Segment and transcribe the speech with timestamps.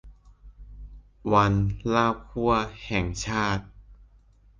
[1.33, 1.53] วัน
[1.93, 2.51] ลาบคั่ว
[2.85, 3.65] แห่งชาติ